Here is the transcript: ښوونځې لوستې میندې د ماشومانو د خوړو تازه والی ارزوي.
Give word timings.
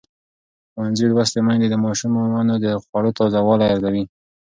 ښوونځې 0.71 1.05
لوستې 1.11 1.39
میندې 1.47 1.67
د 1.71 1.75
ماشومانو 1.85 2.53
د 2.63 2.65
خوړو 2.83 3.11
تازه 3.17 3.39
والی 3.45 3.65
ارزوي. 3.73 4.03